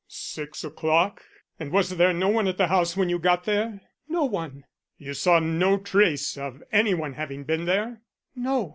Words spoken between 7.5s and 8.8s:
there?" "No.